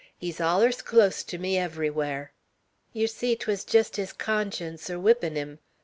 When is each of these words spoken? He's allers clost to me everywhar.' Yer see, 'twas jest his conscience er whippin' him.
He's 0.17 0.41
allers 0.41 0.81
clost 0.81 1.27
to 1.29 1.37
me 1.37 1.59
everywhar.' 1.59 2.31
Yer 2.91 3.05
see, 3.05 3.35
'twas 3.35 3.63
jest 3.63 3.97
his 3.97 4.11
conscience 4.13 4.89
er 4.89 4.97
whippin' 4.97 5.35
him. 5.35 5.59